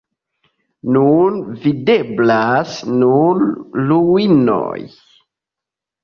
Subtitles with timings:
[0.93, 3.43] Nun videblas nur
[3.91, 4.79] ruinoj.